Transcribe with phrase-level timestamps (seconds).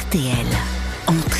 [0.00, 0.79] RTL.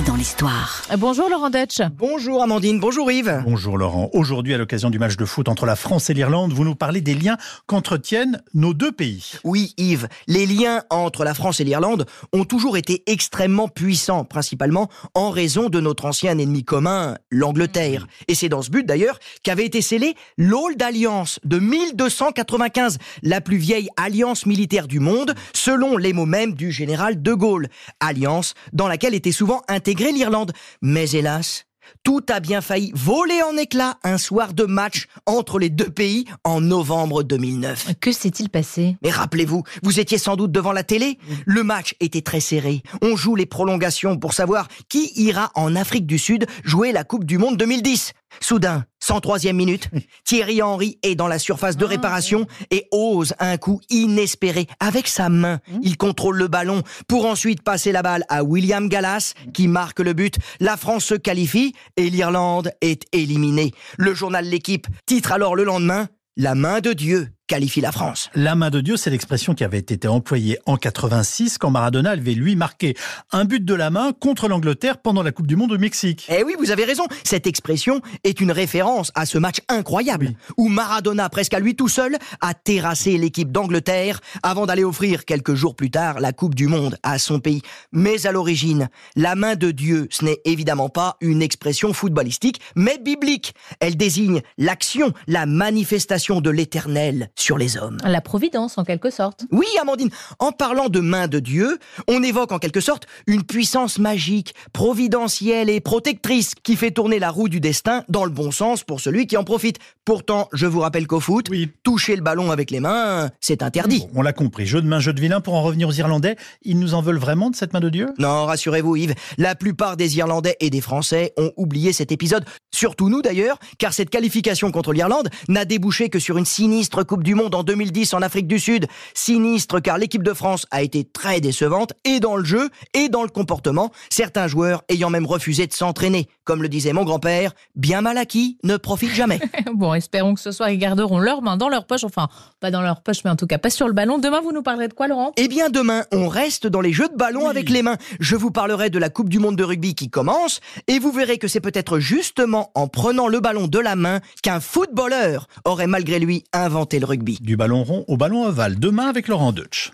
[0.00, 0.80] Dans l'histoire.
[0.96, 1.82] Bonjour Laurent Deutsch.
[1.98, 3.42] Bonjour Amandine, bonjour Yves.
[3.44, 4.08] Bonjour Laurent.
[4.14, 7.02] Aujourd'hui, à l'occasion du match de foot entre la France et l'Irlande, vous nous parlez
[7.02, 7.36] des liens
[7.66, 9.32] qu'entretiennent nos deux pays.
[9.44, 14.88] Oui Yves, les liens entre la France et l'Irlande ont toujours été extrêmement puissants, principalement
[15.12, 18.06] en raison de notre ancien ennemi commun, l'Angleterre.
[18.28, 23.58] Et c'est dans ce but d'ailleurs qu'avait été scellée l'Old Alliance de 1295, la plus
[23.58, 27.68] vieille alliance militaire du monde, selon les mots mêmes du général de Gaulle.
[28.00, 30.52] Alliance dans laquelle était souvent l'Irlande.
[30.80, 31.66] Mais hélas,
[32.04, 36.24] tout a bien failli voler en éclats un soir de match entre les deux pays
[36.44, 37.94] en novembre 2009.
[38.00, 38.96] Que s'est-il passé?
[39.02, 42.82] Mais rappelez-vous, vous étiez sans doute devant la télé Le match était très serré.
[43.02, 47.24] On joue les prolongations pour savoir qui ira en Afrique du Sud jouer la Coupe
[47.24, 48.12] du Monde 2010.
[48.40, 49.88] Soudain, 103e minute,
[50.24, 54.66] Thierry Henry est dans la surface de réparation et ose un coup inespéré.
[54.80, 59.34] Avec sa main, il contrôle le ballon pour ensuite passer la balle à William Gallas
[59.52, 60.36] qui marque le but.
[60.60, 63.72] La France se qualifie et l'Irlande est éliminée.
[63.98, 68.30] Le journal L'équipe titre alors le lendemain La main de Dieu qualifie la France.
[68.34, 72.34] La main de Dieu, c'est l'expression qui avait été employée en 86 quand Maradona avait
[72.34, 72.94] lui marqué
[73.30, 76.26] un but de la main contre l'Angleterre pendant la Coupe du Monde au Mexique.
[76.30, 77.04] Eh oui, vous avez raison.
[77.24, 81.88] Cette expression est une référence à ce match incroyable où Maradona, presque à lui tout
[81.88, 86.68] seul, a terrassé l'équipe d'Angleterre avant d'aller offrir quelques jours plus tard la Coupe du
[86.68, 87.62] Monde à son pays.
[87.90, 92.98] Mais à l'origine, la main de Dieu, ce n'est évidemment pas une expression footballistique, mais
[92.98, 93.54] biblique.
[93.80, 97.98] Elle désigne l'action, la manifestation de l'éternel sur les hommes.
[98.04, 99.44] La providence, en quelque sorte.
[99.50, 103.98] Oui, Amandine, en parlant de main de Dieu, on évoque en quelque sorte une puissance
[103.98, 108.84] magique, providentielle et protectrice qui fait tourner la roue du destin dans le bon sens
[108.84, 109.78] pour celui qui en profite.
[110.04, 111.70] Pourtant, je vous rappelle qu'au foot, Oui.
[111.82, 114.00] toucher le ballon avec les mains, c'est interdit.
[114.00, 115.40] Bon, on l'a compris, jeu de main, jeu de vilain.
[115.40, 118.08] Pour en revenir aux Irlandais, ils nous en veulent vraiment de cette main de Dieu?
[118.18, 123.08] Non, rassurez-vous Yves, la plupart des Irlandais et des Français ont oublié cet épisode, surtout
[123.08, 127.34] nous d'ailleurs, car cette qualification contre l'Irlande n'a débouché que sur une sinistre Coupe du
[127.34, 128.86] Monde en 2010 en Afrique du Sud.
[129.14, 133.22] Sinistre car l'équipe de France a été très décevante, et dans le jeu, et dans
[133.22, 136.28] le comportement, certains joueurs ayant même refusé de s'entraîner.
[136.44, 139.40] Comme le disait mon grand-père, bien mal acquis ne profite jamais.
[139.74, 142.04] Bon, espérons que ce soir ils garderont leurs mains dans leur poche.
[142.04, 142.28] Enfin,
[142.60, 144.18] pas dans leur poche, mais en tout cas pas sur le ballon.
[144.18, 145.32] Demain, vous nous parlerez de quoi, Laurent?
[145.36, 147.50] Eh bien demain, on reste dans les jeux de ballon Oui.
[147.50, 147.96] avec les mains.
[148.20, 151.38] Je vous parlerai de la Coupe du Monde de rugby qui commence et vous verrez
[151.38, 156.18] que c'est peut-être justement en prenant le ballon de la main qu'un footballeur aurait malgré
[156.18, 158.78] lui inventé le Du ballon rond au ballon ovale.
[158.78, 159.92] Demain avec Laurent Deutsch.